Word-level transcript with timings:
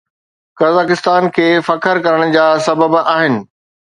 قزاقستان 0.59 1.23
کي 1.35 1.45
فخر 1.67 1.95
ڪرڻ 2.07 2.31
جا 2.37 2.47
سبب 2.71 2.93
آهن 3.13 3.33